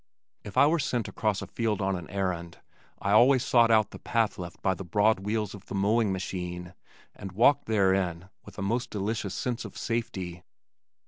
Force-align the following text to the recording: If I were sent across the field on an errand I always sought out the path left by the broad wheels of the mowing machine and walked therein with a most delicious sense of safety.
If 0.43 0.57
I 0.57 0.65
were 0.65 0.79
sent 0.79 1.07
across 1.07 1.41
the 1.41 1.45
field 1.45 1.79
on 1.79 1.95
an 1.95 2.09
errand 2.09 2.57
I 2.99 3.11
always 3.11 3.45
sought 3.45 3.69
out 3.69 3.91
the 3.91 3.99
path 3.99 4.39
left 4.39 4.59
by 4.63 4.73
the 4.73 4.83
broad 4.83 5.19
wheels 5.19 5.53
of 5.53 5.67
the 5.67 5.75
mowing 5.75 6.11
machine 6.11 6.73
and 7.15 7.33
walked 7.33 7.67
therein 7.67 8.27
with 8.43 8.57
a 8.57 8.63
most 8.63 8.89
delicious 8.89 9.35
sense 9.35 9.63
of 9.63 9.77
safety. 9.77 10.41